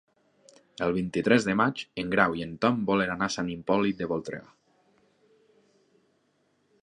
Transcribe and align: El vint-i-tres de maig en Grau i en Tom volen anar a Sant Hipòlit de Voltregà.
El 0.85 0.93
vint-i-tres 0.93 1.45
de 1.49 1.53
maig 1.59 1.83
en 2.03 2.09
Grau 2.15 2.33
i 2.39 2.43
en 2.45 2.55
Tom 2.65 2.81
volen 2.89 3.13
anar 3.15 3.27
a 3.31 3.35
Sant 3.37 3.53
Hipòlit 3.57 4.01
de 4.01 4.09
Voltregà. 4.13 4.53